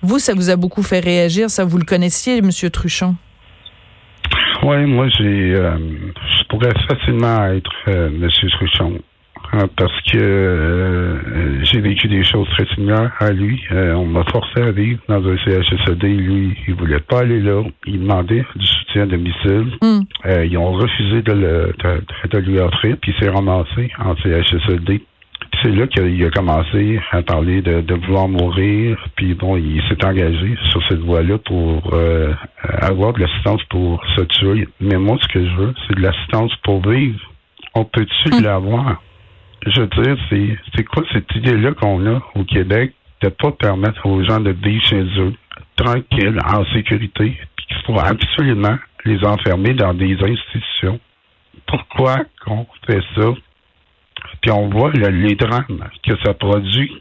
Vous, 0.04 0.18
ça 0.18 0.34
vous 0.34 0.50
a 0.50 0.56
beaucoup 0.56 0.82
fait 0.82 1.00
réagir. 1.00 1.48
Ça, 1.48 1.64
vous 1.64 1.78
le 1.78 1.84
connaissiez, 1.84 2.36
M. 2.36 2.50
Truchon? 2.70 3.16
Oui, 4.62 4.84
moi, 4.84 5.08
j'ai, 5.08 5.54
euh, 5.54 5.78
je 6.38 6.44
pourrais 6.50 6.74
facilement 6.86 7.46
être 7.46 7.72
euh, 7.88 8.08
M. 8.08 8.28
Truchon 8.50 8.98
hein, 9.54 9.66
parce 9.78 9.98
que 10.02 10.18
euh, 10.18 11.64
j'ai 11.64 11.80
vécu 11.80 12.08
des 12.08 12.22
choses 12.22 12.46
très 12.50 12.66
similaires 12.74 13.12
à 13.18 13.30
lui. 13.30 13.58
on 13.70 14.04
m'a 14.04 14.24
forcé 14.24 14.60
à 14.60 14.72
vivre 14.72 15.00
dans 15.08 15.26
un 15.26 15.38
CHSLD. 15.38 16.08
Lui, 16.08 16.54
il 16.68 16.74
voulait 16.74 17.00
pas 17.00 17.20
aller 17.20 17.40
là. 17.40 17.62
Il 17.86 18.00
demandait 18.00 18.44
du 18.56 18.66
soutien 18.66 19.04
à 19.04 19.06
domicile. 19.06 19.72
Hmm. 19.80 20.00
ils 20.26 20.58
ont 20.58 20.72
refusé 20.72 21.22
de, 21.22 21.32
le, 21.32 21.74
de, 21.82 22.28
de 22.28 22.38
lui 22.40 22.58
offrir, 22.58 22.98
puis 23.00 23.14
il 23.16 23.24
s'est 23.24 23.30
ramassé 23.30 23.90
en 23.98 24.14
CHSLD 24.16 25.00
c'est 25.64 25.70
là 25.70 25.86
qu'il 25.86 26.22
a 26.24 26.30
commencé 26.30 27.00
à 27.10 27.22
parler 27.22 27.62
de, 27.62 27.94
vouloir 27.94 28.28
mourir. 28.28 29.02
Puis 29.16 29.34
bon, 29.34 29.56
il 29.56 29.82
s'est 29.88 30.04
engagé 30.04 30.56
sur 30.70 30.86
cette 30.88 31.00
voie-là 31.00 31.38
pour 31.38 31.94
euh, 31.94 32.34
avoir 32.82 33.14
de 33.14 33.20
l'assistance 33.20 33.62
pour 33.70 34.04
se 34.14 34.22
tuer. 34.22 34.68
Mais 34.80 34.98
moi, 34.98 35.16
ce 35.22 35.28
que 35.28 35.44
je 35.44 35.54
veux, 35.56 35.74
c'est 35.88 35.96
de 35.96 36.02
l'assistance 36.02 36.54
pour 36.64 36.86
vivre. 36.86 37.18
On 37.74 37.84
peut-tu 37.84 38.34
hum. 38.34 38.42
l'avoir? 38.42 39.02
Je 39.66 39.80
veux 39.80 39.86
dire, 39.86 40.16
c'est, 40.28 40.58
c'est 40.74 40.84
quoi 40.84 41.02
cette 41.12 41.34
idée-là 41.34 41.72
qu'on 41.72 42.06
a 42.14 42.20
au 42.34 42.44
Québec 42.44 42.92
de 43.22 43.30
pas 43.30 43.52
permettre 43.52 44.04
aux 44.06 44.22
gens 44.22 44.40
de 44.40 44.50
vivre 44.50 44.84
chez 44.84 45.02
eux, 45.18 45.32
tranquilles, 45.76 46.38
en 46.44 46.64
sécurité, 46.74 47.38
puis 47.56 47.66
qu'il 47.66 47.82
faut 47.86 47.98
absolument 47.98 48.76
les 49.06 49.24
enfermer 49.24 49.72
dans 49.72 49.94
des 49.94 50.14
institutions? 50.22 51.00
Pourquoi 51.66 52.18
qu'on 52.44 52.66
fait 52.86 53.00
ça? 53.16 53.32
Puis 54.44 54.50
on 54.50 54.68
voit 54.68 54.90
les 54.92 55.34
drames 55.36 55.88
que 56.06 56.12
ça 56.22 56.34
produit. 56.34 56.92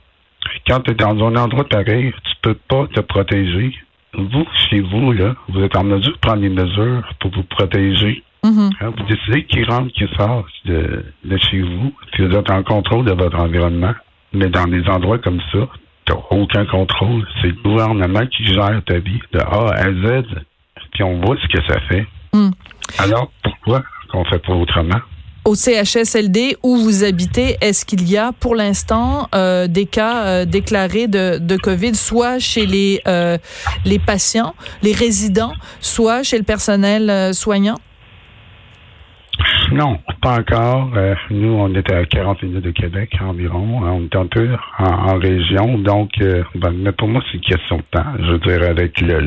Quand 0.66 0.80
tu 0.80 0.92
es 0.92 0.94
dans 0.94 1.10
un 1.28 1.36
endroit 1.36 1.66
pareil, 1.66 2.14
tu 2.24 2.34
peux 2.42 2.54
pas 2.70 2.88
te 2.88 3.02
protéger. 3.02 3.76
Vous, 4.14 4.46
chez 4.70 4.80
vous, 4.80 5.12
là, 5.12 5.36
vous 5.50 5.62
êtes 5.62 5.76
en 5.76 5.84
mesure 5.84 6.14
de 6.14 6.20
prendre 6.20 6.40
des 6.40 6.48
mesures 6.48 7.04
pour 7.20 7.32
vous 7.32 7.44
protéger. 7.44 8.24
Mm-hmm. 8.46 8.72
Hein, 8.80 8.94
vous 8.98 9.04
décidez 9.04 9.44
qui 9.44 9.62
rentre, 9.66 9.92
qui 9.92 10.06
sort 10.18 10.46
de, 10.64 11.04
chez 11.52 11.60
vous, 11.60 11.92
puis 12.14 12.26
vous 12.26 12.34
êtes 12.34 12.50
en 12.50 12.64
contrôle 12.64 13.04
de 13.04 13.12
votre 13.12 13.38
environnement. 13.38 13.94
Mais 14.32 14.48
dans 14.48 14.68
des 14.68 14.88
endroits 14.88 15.18
comme 15.18 15.42
ça, 15.52 15.68
tu 16.06 16.14
n'as 16.14 16.20
aucun 16.30 16.66
contrôle. 16.66 17.28
C'est 17.42 17.48
le 17.50 17.62
gouvernement 17.62 18.26
qui 18.28 18.46
gère 18.46 18.82
ta 18.86 19.00
vie 19.00 19.20
de 19.34 19.40
A 19.40 19.66
à 19.74 19.92
Z. 19.92 20.24
Puis 20.94 21.04
on 21.04 21.20
voit 21.20 21.36
ce 21.36 21.48
que 21.50 21.62
ça 21.68 21.82
fait. 21.90 22.08
Mm. 22.32 22.52
Alors, 23.00 23.30
pourquoi 23.44 23.84
qu'on 24.10 24.24
fait 24.24 24.40
pas 24.40 24.54
autrement? 24.54 25.02
Au 25.46 25.56
CHSLD 25.56 26.58
où 26.64 26.78
vous 26.78 27.04
habitez, 27.04 27.58
est-ce 27.62 27.86
qu'il 27.86 28.10
y 28.10 28.18
a 28.18 28.32
pour 28.32 28.56
l'instant 28.56 29.28
euh, 29.36 29.68
des 29.68 29.86
cas 29.86 30.26
euh, 30.26 30.46
déclarés 30.46 31.08
de, 31.08 31.38
de, 31.38 31.58
COVID, 31.58 31.96
soit 31.96 32.40
chez 32.40 32.66
les, 32.66 33.02
euh, 33.08 33.38
les 33.86 34.00
patients, 34.00 34.56
les 34.82 34.94
résidents, 34.94 35.54
soit 35.80 36.24
chez 36.24 36.38
le 36.38 36.44
personnel 36.44 37.10
euh, 37.10 37.34
soignant? 37.34 37.78
Non, 39.74 40.00
pas 40.22 40.40
encore. 40.40 40.92
Euh, 40.96 41.16
nous, 41.32 41.52
on 41.52 41.74
était 41.76 41.96
à 41.96 42.06
40 42.06 42.44
minutes 42.44 42.64
de 42.64 42.72
Québec 42.72 43.18
environ. 43.20 43.82
On 43.84 44.04
est 44.04 44.16
un 44.16 44.28
peu 44.28 44.48
en, 44.78 45.18
région. 45.18 45.78
Donc, 45.80 46.12
ben, 46.56 46.72
mais 46.72 46.92
pour 46.92 47.08
moi, 47.08 47.22
c'est 47.26 47.38
une 47.38 47.44
question 47.44 47.78
de 47.78 47.84
temps. 47.92 48.06
Je 48.20 48.32
veux 48.32 48.40
dire, 48.40 48.64
avec 48.70 49.02
le, 49.02 49.20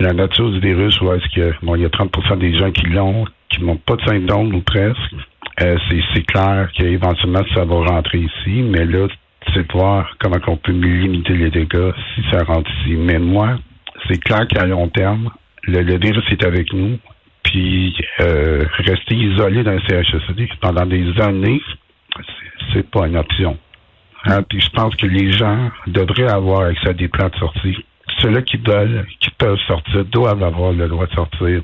la 0.00 0.12
nature 0.12 0.50
du 0.50 0.60
virus, 0.60 1.00
où 1.00 1.12
est-ce 1.12 1.34
que 1.34 1.54
bon, 1.64 1.74
il 1.74 1.82
y 1.82 1.86
a 1.86 1.88
30% 1.88 2.38
des 2.38 2.56
gens 2.58 2.70
qui 2.70 2.86
l'ont, 2.86 3.24
qui 3.48 3.64
n'ont 3.64 3.76
pas 3.76 3.96
de 3.96 4.02
symptômes 4.02 4.54
ou 4.54 4.60
presque. 4.60 5.14
Euh, 5.60 5.76
c'est 6.14 6.26
clair 6.26 6.70
qu'éventuellement, 6.74 7.42
ça 7.54 7.64
va 7.64 7.74
rentrer 7.84 8.18
ici, 8.18 8.62
mais 8.62 8.84
là, 8.84 9.08
c'est 9.52 9.66
de 9.66 9.72
voir 9.72 10.14
comment 10.20 10.38
on 10.46 10.56
peut 10.56 10.72
limiter 10.72 11.34
les 11.34 11.50
dégâts 11.50 11.92
si 12.14 12.22
ça 12.30 12.44
rentre 12.44 12.70
ici. 12.80 12.94
Mais 12.94 13.18
moi, 13.18 13.58
c'est 14.08 14.18
clair 14.18 14.46
qu'à 14.46 14.66
long 14.66 14.88
terme, 14.88 15.30
le, 15.64 15.98
virus 15.98 16.24
est 16.30 16.44
avec 16.44 16.72
nous, 16.72 16.98
puis 17.42 17.96
euh, 18.20 18.64
rester 18.78 19.16
isolé 19.16 19.64
dans 19.64 19.72
un 19.72 19.80
CHSLD 19.80 20.48
pendant 20.60 20.86
des 20.86 21.20
années, 21.20 21.60
c'est 22.72 22.88
pas 22.88 23.06
une 23.06 23.16
option. 23.16 23.58
Hein? 24.26 24.42
Puis 24.42 24.60
je 24.60 24.70
pense 24.70 24.94
que 24.96 25.06
les 25.06 25.32
gens 25.32 25.70
devraient 25.86 26.30
avoir 26.30 26.62
accès 26.62 26.90
à 26.90 26.92
des 26.92 27.08
plans 27.08 27.28
de 27.28 27.36
sortie. 27.36 27.76
Ceux-là 28.20 28.42
qui 28.42 28.56
veulent, 28.58 29.06
qui 29.20 29.30
peuvent 29.30 29.58
sortir, 29.66 30.04
doivent 30.06 30.42
avoir 30.42 30.72
le 30.72 30.88
droit 30.88 31.06
de 31.06 31.14
sortir. 31.14 31.62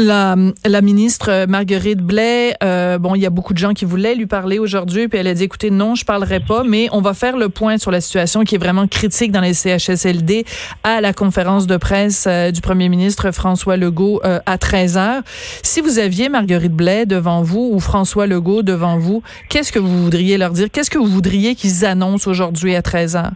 La, 0.00 0.36
la 0.64 0.80
ministre 0.80 1.46
Marguerite 1.48 1.98
Blais, 1.98 2.54
euh, 2.62 2.98
bon, 2.98 3.16
il 3.16 3.20
y 3.20 3.26
a 3.26 3.30
beaucoup 3.30 3.52
de 3.52 3.58
gens 3.58 3.72
qui 3.72 3.84
voulaient 3.84 4.14
lui 4.14 4.26
parler 4.26 4.60
aujourd'hui, 4.60 5.08
puis 5.08 5.18
elle 5.18 5.26
a 5.26 5.34
dit, 5.34 5.42
écoutez, 5.42 5.72
non, 5.72 5.96
je 5.96 6.04
parlerai 6.04 6.38
pas, 6.38 6.62
mais 6.62 6.86
on 6.92 7.00
va 7.00 7.14
faire 7.14 7.36
le 7.36 7.48
point 7.48 7.78
sur 7.78 7.90
la 7.90 8.00
situation 8.00 8.44
qui 8.44 8.54
est 8.54 8.58
vraiment 8.58 8.86
critique 8.86 9.32
dans 9.32 9.40
les 9.40 9.54
CHSLD 9.54 10.44
à 10.84 11.00
la 11.00 11.12
conférence 11.12 11.66
de 11.66 11.76
presse 11.76 12.28
euh, 12.28 12.52
du 12.52 12.60
premier 12.60 12.88
ministre 12.88 13.32
François 13.32 13.76
Legault 13.76 14.20
euh, 14.24 14.38
à 14.46 14.56
13 14.56 14.96
heures. 14.98 15.22
Si 15.64 15.80
vous 15.80 15.98
aviez 15.98 16.28
Marguerite 16.28 16.74
Blais 16.74 17.04
devant 17.04 17.42
vous 17.42 17.68
ou 17.72 17.80
François 17.80 18.28
Legault 18.28 18.62
devant 18.62 18.98
vous, 18.98 19.24
qu'est-ce 19.48 19.72
que 19.72 19.80
vous 19.80 20.04
voudriez 20.04 20.38
leur 20.38 20.52
dire? 20.52 20.68
Qu'est-ce 20.72 20.90
que 20.90 20.98
vous 20.98 21.06
voudriez 21.06 21.56
qu'ils 21.56 21.84
annoncent 21.84 22.30
aujourd'hui 22.30 22.76
à 22.76 22.82
13 22.82 23.16
heures? 23.16 23.32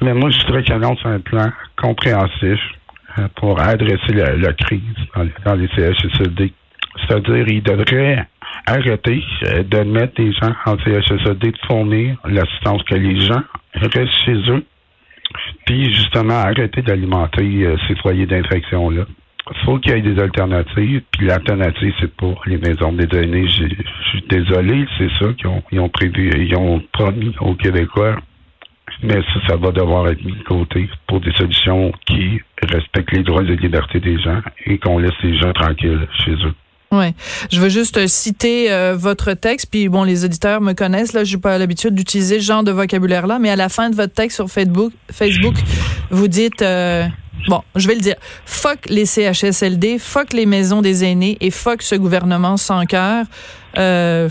Mais 0.00 0.12
moi, 0.12 0.30
je 0.30 0.44
voudrais 0.44 0.64
qu'ils 0.64 0.74
annoncent 0.74 1.08
un 1.08 1.20
plan 1.20 1.52
compréhensif 1.80 2.42
euh, 2.42 2.83
pour 3.36 3.60
adresser 3.60 4.12
la, 4.12 4.52
crise 4.52 4.80
dans, 5.44 5.54
les 5.54 5.68
CHSLD. 5.68 6.52
C'est-à-dire, 7.00 7.48
ils 7.48 7.62
devraient 7.62 8.26
arrêter 8.66 9.22
euh, 9.46 9.62
de 9.62 9.78
mettre 9.80 10.14
des 10.14 10.32
gens 10.32 10.54
en 10.66 10.78
CHSLD, 10.78 11.52
de 11.52 11.58
fournir 11.66 12.16
l'assistance 12.24 12.82
que 12.84 12.94
les 12.94 13.20
gens 13.20 13.42
restent 13.74 14.24
chez 14.24 14.36
eux, 14.50 14.64
puis 15.66 15.92
justement 15.92 16.34
arrêter 16.34 16.82
d'alimenter 16.82 17.66
euh, 17.66 17.76
ces 17.88 17.96
foyers 17.96 18.26
d'infection-là. 18.26 19.04
Il 19.50 19.64
faut 19.64 19.78
qu'il 19.78 19.92
y 19.92 19.98
ait 19.98 20.00
des 20.00 20.18
alternatives, 20.20 21.02
puis 21.10 21.26
l'alternative, 21.26 21.92
c'est 22.00 22.14
pour 22.16 22.40
les 22.46 22.56
maisons 22.56 22.92
des 22.92 23.06
données. 23.06 23.46
Je 23.46 23.66
suis 24.08 24.24
désolé, 24.28 24.86
c'est 24.96 25.10
ça 25.18 25.32
qu'ils 25.34 25.48
ont, 25.48 25.62
ont 25.72 25.88
prévu, 25.90 26.30
ils 26.34 26.56
ont 26.56 26.82
promis 26.92 27.34
aux 27.40 27.54
Québécois 27.54 28.16
mais 29.02 29.20
ça, 29.22 29.48
ça 29.48 29.56
va 29.56 29.70
devoir 29.70 30.08
être 30.08 30.24
mis 30.24 30.36
de 30.36 30.44
côté 30.44 30.88
pour 31.06 31.20
des 31.20 31.32
solutions 31.32 31.92
qui 32.06 32.40
respectent 32.62 33.12
les 33.12 33.22
droits 33.22 33.42
et 33.42 33.46
les 33.46 33.56
libertés 33.56 34.00
des 34.00 34.18
gens 34.20 34.40
et 34.66 34.78
qu'on 34.78 34.98
laisse 34.98 35.12
les 35.22 35.38
gens 35.38 35.52
tranquilles 35.52 36.06
chez 36.24 36.32
eux. 36.32 36.54
Ouais, 36.92 37.12
je 37.50 37.60
veux 37.60 37.68
juste 37.68 38.06
citer 38.06 38.70
euh, 38.70 38.94
votre 38.96 39.32
texte, 39.32 39.66
puis 39.70 39.88
bon, 39.88 40.04
les 40.04 40.24
auditeurs 40.24 40.60
me 40.60 40.74
connaissent 40.74 41.12
là, 41.12 41.24
j'ai 41.24 41.38
pas 41.38 41.58
l'habitude 41.58 41.94
d'utiliser 41.94 42.38
ce 42.38 42.44
genre 42.44 42.62
de 42.62 42.70
vocabulaire 42.70 43.26
là, 43.26 43.38
mais 43.40 43.50
à 43.50 43.56
la 43.56 43.68
fin 43.68 43.90
de 43.90 43.96
votre 43.96 44.14
texte 44.14 44.36
sur 44.36 44.48
Facebook, 44.48 44.92
Facebook, 45.10 45.54
vous 46.10 46.28
dites, 46.28 46.62
euh, 46.62 47.04
bon, 47.48 47.62
je 47.74 47.88
vais 47.88 47.96
le 47.96 48.00
dire, 48.00 48.14
fuck 48.46 48.78
les 48.88 49.06
CHSLD, 49.06 49.98
fuck 49.98 50.32
les 50.32 50.46
maisons 50.46 50.82
des 50.82 51.04
aînés 51.04 51.36
et 51.40 51.50
fuck 51.50 51.82
ce 51.82 51.96
gouvernement 51.96 52.56
sans 52.56 52.84
cœur. 52.86 53.24
Euh, 53.76 54.28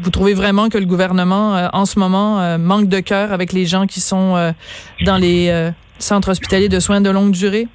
vous 0.00 0.10
trouvez 0.10 0.34
vraiment 0.34 0.68
que 0.68 0.78
le 0.78 0.86
gouvernement, 0.86 1.56
euh, 1.56 1.68
en 1.72 1.84
ce 1.84 1.98
moment, 1.98 2.40
euh, 2.40 2.58
manque 2.58 2.88
de 2.88 3.00
cœur 3.00 3.32
avec 3.32 3.52
les 3.52 3.66
gens 3.66 3.86
qui 3.86 4.00
sont 4.00 4.36
euh, 4.36 4.52
dans 5.04 5.18
les 5.18 5.70
centres 5.98 6.30
hospitaliers 6.30 6.68
de 6.68 6.80
soins 6.80 7.00
de 7.00 7.10
longue 7.10 7.32
durée? 7.32 7.66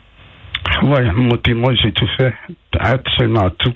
Oui, 0.82 1.00
moi, 1.16 1.38
moi 1.56 1.74
j'ai 1.76 1.92
tout 1.92 2.08
fait, 2.18 2.34
absolument 2.80 3.50
tout, 3.60 3.74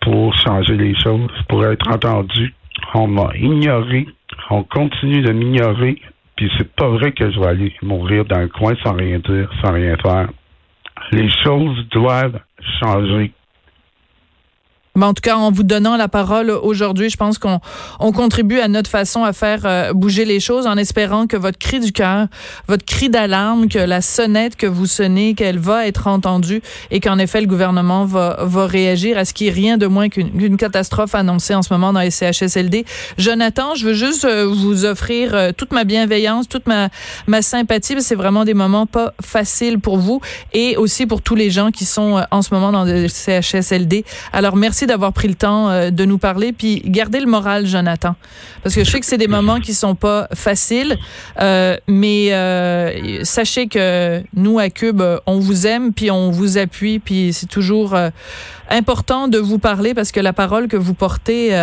pour 0.00 0.36
changer 0.38 0.76
les 0.76 0.94
choses, 1.02 1.30
pour 1.48 1.64
être 1.64 1.88
entendu. 1.88 2.54
On 2.94 3.06
m'a 3.06 3.30
ignoré, 3.36 4.06
on 4.50 4.62
continue 4.64 5.22
de 5.22 5.32
m'ignorer, 5.32 6.00
puis 6.36 6.50
c'est 6.58 6.70
pas 6.74 6.88
vrai 6.88 7.12
que 7.12 7.30
je 7.30 7.38
vais 7.38 7.46
aller 7.46 7.72
mourir 7.82 8.24
dans 8.24 8.40
le 8.40 8.48
coin 8.48 8.74
sans 8.84 8.94
rien 8.94 9.18
dire, 9.18 9.48
sans 9.62 9.72
rien 9.72 9.96
faire. 10.02 10.28
Les 11.12 11.28
choses 11.44 11.86
doivent 11.90 12.40
changer. 12.80 13.32
En 15.04 15.12
tout 15.12 15.20
cas, 15.20 15.36
en 15.36 15.50
vous 15.50 15.62
donnant 15.62 15.96
la 15.96 16.08
parole 16.08 16.50
aujourd'hui, 16.50 17.10
je 17.10 17.16
pense 17.16 17.38
qu'on 17.38 17.60
on 18.00 18.12
contribue 18.12 18.60
à 18.60 18.68
notre 18.68 18.88
façon 18.88 19.24
à 19.24 19.32
faire 19.32 19.60
euh, 19.64 19.92
bouger 19.92 20.24
les 20.24 20.40
choses 20.40 20.66
en 20.66 20.76
espérant 20.76 21.26
que 21.26 21.36
votre 21.36 21.58
cri 21.58 21.80
du 21.80 21.92
cœur, 21.92 22.28
votre 22.66 22.84
cri 22.84 23.10
d'alarme, 23.10 23.68
que 23.68 23.78
la 23.78 24.00
sonnette 24.00 24.56
que 24.56 24.66
vous 24.66 24.86
sonnez, 24.86 25.34
qu'elle 25.34 25.58
va 25.58 25.86
être 25.86 26.06
entendue 26.06 26.62
et 26.90 27.00
qu'en 27.00 27.18
effet 27.18 27.40
le 27.40 27.46
gouvernement 27.46 28.04
va, 28.06 28.38
va 28.40 28.66
réagir 28.66 29.18
à 29.18 29.24
ce 29.24 29.34
qui 29.34 29.48
est 29.48 29.50
rien 29.50 29.76
de 29.76 29.86
moins 29.86 30.08
qu'une 30.08 30.56
catastrophe 30.56 31.14
annoncée 31.14 31.54
en 31.54 31.62
ce 31.62 31.72
moment 31.72 31.92
dans 31.92 32.00
les 32.00 32.10
CHSLD. 32.10 32.84
Jonathan, 33.18 33.74
je 33.74 33.86
veux 33.86 33.94
juste 33.94 34.24
euh, 34.24 34.46
vous 34.46 34.84
offrir 34.84 35.34
euh, 35.34 35.52
toute 35.56 35.72
ma 35.72 35.84
bienveillance, 35.84 36.48
toute 36.48 36.66
ma, 36.66 36.88
ma 37.26 37.42
sympathie. 37.42 37.96
C'est 38.00 38.14
vraiment 38.14 38.44
des 38.44 38.54
moments 38.54 38.86
pas 38.86 39.12
faciles 39.20 39.78
pour 39.78 39.98
vous 39.98 40.20
et 40.52 40.76
aussi 40.76 41.06
pour 41.06 41.22
tous 41.22 41.34
les 41.34 41.50
gens 41.50 41.70
qui 41.70 41.84
sont 41.84 42.24
en 42.30 42.42
ce 42.42 42.54
moment 42.54 42.72
dans 42.72 42.84
les 42.84 43.08
CHSLD. 43.08 44.04
Alors 44.32 44.56
d'avoir 44.86 45.12
pris 45.12 45.28
le 45.28 45.34
temps 45.34 45.70
euh, 45.70 45.90
de 45.90 46.04
nous 46.04 46.18
parler, 46.18 46.52
puis 46.52 46.82
gardez 46.84 47.20
le 47.20 47.26
moral, 47.26 47.66
Jonathan, 47.66 48.14
parce 48.62 48.74
que 48.74 48.84
je 48.84 48.90
sais 48.90 49.00
que 49.00 49.06
c'est 49.06 49.18
des 49.18 49.28
moments 49.28 49.60
qui 49.60 49.74
sont 49.74 49.94
pas 49.94 50.28
faciles, 50.34 50.96
euh, 51.40 51.76
mais 51.88 52.32
euh, 52.32 53.24
sachez 53.24 53.68
que 53.68 54.22
nous 54.34 54.58
à 54.58 54.70
Cube, 54.70 55.02
on 55.26 55.38
vous 55.38 55.66
aime, 55.66 55.92
puis 55.92 56.10
on 56.10 56.30
vous 56.30 56.58
appuie, 56.58 56.98
puis 56.98 57.32
c'est 57.32 57.48
toujours 57.48 57.96
important 58.70 59.28
de 59.28 59.38
vous 59.38 59.58
parler 59.58 59.94
parce 59.94 60.12
que 60.12 60.20
la 60.20 60.32
parole 60.32 60.68
que 60.68 60.76
vous 60.76 60.94
portez 60.94 61.54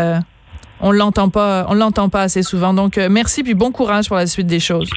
on 0.79 0.91
l'entend 0.91 1.29
pas, 1.29 1.65
on 1.69 1.75
l'entend 1.75 2.09
pas 2.09 2.23
assez 2.23 2.43
souvent. 2.43 2.73
Donc, 2.73 2.97
merci 2.97 3.43
puis 3.43 3.53
bon 3.53 3.71
courage 3.71 4.07
pour 4.07 4.17
la 4.17 4.27
suite 4.27 4.47
des 4.47 4.59
choses. 4.59 4.89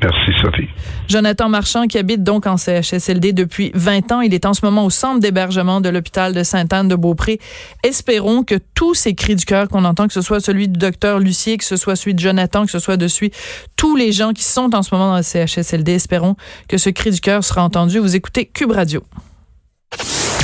Merci, 0.00 0.30
Sophie. 0.42 0.68
Jonathan 1.08 1.48
Marchand, 1.48 1.86
qui 1.86 1.98
habite 1.98 2.22
donc 2.22 2.46
en 2.46 2.56
CHSLD 2.56 3.32
depuis 3.32 3.70
20 3.74 4.12
ans. 4.12 4.20
Il 4.20 4.34
est 4.34 4.46
en 4.46 4.54
ce 4.54 4.64
moment 4.64 4.84
au 4.84 4.90
centre 4.90 5.20
d'hébergement 5.20 5.80
de 5.80 5.88
l'hôpital 5.88 6.32
de 6.32 6.42
Sainte-Anne-de-Beaupré. 6.42 7.40
Espérons 7.82 8.44
que 8.44 8.56
tous 8.74 8.94
ces 8.94 9.14
cris 9.14 9.34
du 9.34 9.44
cœur 9.44 9.68
qu'on 9.68 9.84
entend, 9.84 10.06
que 10.06 10.12
ce 10.12 10.22
soit 10.22 10.40
celui 10.40 10.68
du 10.68 10.78
docteur 10.78 11.18
Lucier, 11.18 11.56
que 11.56 11.64
ce 11.64 11.76
soit 11.76 11.96
celui 11.96 12.14
de 12.14 12.20
Jonathan, 12.20 12.64
que 12.64 12.70
ce 12.70 12.78
soit 12.78 12.96
de 12.96 13.08
celui, 13.08 13.32
tous 13.76 13.96
les 13.96 14.12
gens 14.12 14.32
qui 14.32 14.44
sont 14.44 14.74
en 14.74 14.82
ce 14.82 14.94
moment 14.94 15.10
dans 15.10 15.16
le 15.16 15.22
CHSLD, 15.22 15.92
espérons 15.92 16.36
que 16.68 16.78
ce 16.78 16.90
cri 16.90 17.10
du 17.10 17.20
cœur 17.20 17.42
sera 17.42 17.64
entendu. 17.64 17.98
Vous 17.98 18.14
écoutez 18.14 18.46
Cube 18.46 18.72
Radio. 18.72 19.02